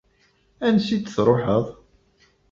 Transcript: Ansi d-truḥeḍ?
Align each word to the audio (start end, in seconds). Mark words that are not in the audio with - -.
Ansi 0.67 0.97
d-truḥeḍ? 0.97 1.65